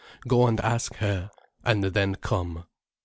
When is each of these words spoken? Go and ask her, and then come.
Go 0.27 0.47
and 0.47 0.59
ask 0.61 0.95
her, 0.95 1.29
and 1.63 1.83
then 1.83 2.15
come. 2.15 2.65